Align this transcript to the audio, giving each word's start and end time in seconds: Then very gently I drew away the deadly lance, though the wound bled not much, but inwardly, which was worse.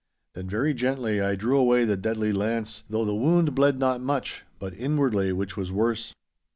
Then 0.33 0.49
very 0.49 0.73
gently 0.73 1.21
I 1.21 1.35
drew 1.35 1.59
away 1.59 1.85
the 1.85 1.95
deadly 1.95 2.33
lance, 2.33 2.83
though 2.89 3.05
the 3.05 3.13
wound 3.13 3.53
bled 3.53 3.77
not 3.77 4.01
much, 4.01 4.45
but 4.57 4.73
inwardly, 4.73 5.31
which 5.31 5.55
was 5.55 5.71
worse. 5.71 6.15